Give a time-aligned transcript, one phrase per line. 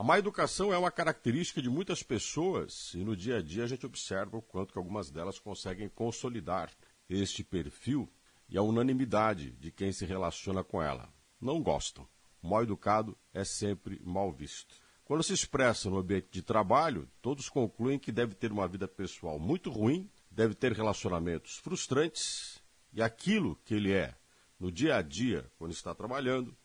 [0.00, 3.66] A má educação é uma característica de muitas pessoas e no dia a dia a
[3.66, 6.70] gente observa o quanto que algumas delas conseguem consolidar
[7.06, 8.10] este perfil
[8.48, 11.12] e a unanimidade de quem se relaciona com ela.
[11.38, 12.08] Não gostam.
[12.42, 14.74] Mal educado é sempre mal visto.
[15.04, 19.38] Quando se expressa no ambiente de trabalho, todos concluem que deve ter uma vida pessoal
[19.38, 22.58] muito ruim, deve ter relacionamentos frustrantes
[22.90, 24.16] e aquilo que ele é
[24.58, 26.56] no dia a dia, quando está trabalhando,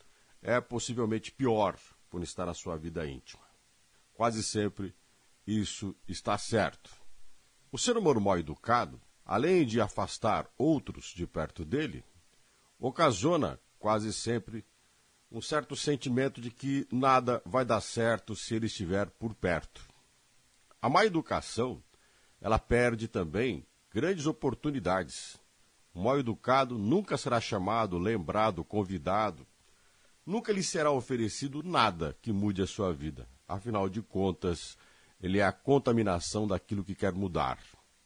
[0.42, 1.78] é possivelmente pior
[2.16, 3.44] por estar na sua vida íntima.
[4.14, 4.96] Quase sempre
[5.46, 6.90] isso está certo.
[7.70, 12.06] O ser humano mal educado, além de afastar outros de perto dele,
[12.80, 14.66] ocasiona quase sempre
[15.30, 19.86] um certo sentimento de que nada vai dar certo se ele estiver por perto.
[20.82, 21.84] A má educação,
[22.40, 25.38] ela perde também grandes oportunidades.
[25.94, 29.46] O mal educado nunca será chamado, lembrado, convidado
[30.26, 33.28] nunca lhe será oferecido nada que mude a sua vida.
[33.48, 34.78] Afinal de contas,
[35.22, 37.60] ele é a contaminação daquilo que quer mudar.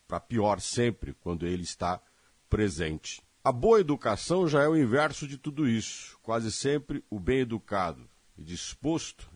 [0.08, 2.02] Para pior sempre, quando ele está
[2.50, 3.22] presente.
[3.44, 6.17] A boa educação já é o inverso de tudo isso.
[6.22, 9.30] Quase sempre o bem educado e disposto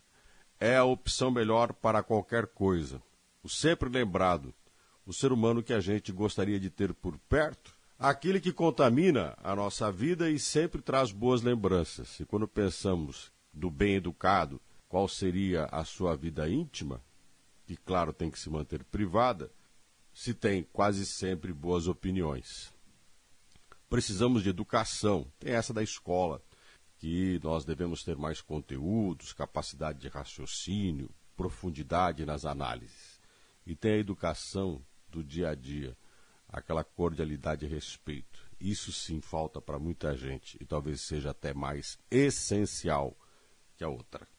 [0.60, 3.02] é a opção melhor para qualquer coisa.
[3.42, 4.54] O sempre lembrado,
[5.06, 9.54] o ser humano que a gente gostaria de ter por perto, aquele que contamina a
[9.54, 12.18] nossa vida e sempre traz boas lembranças.
[12.20, 17.02] E quando pensamos do bem educado, qual seria a sua vida íntima,
[17.66, 19.50] que claro tem que se manter privada,
[20.12, 22.72] se tem quase sempre boas opiniões.
[23.88, 26.42] Precisamos de educação, tem essa da escola,
[26.98, 33.20] que nós devemos ter mais conteúdos, capacidade de raciocínio, profundidade nas análises.
[33.66, 35.96] E tem a educação do dia a dia
[36.54, 38.48] aquela cordialidade e respeito.
[38.60, 43.16] Isso sim falta para muita gente e talvez seja até mais essencial
[43.76, 44.33] que a outra.